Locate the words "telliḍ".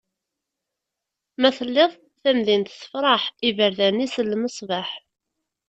1.57-1.91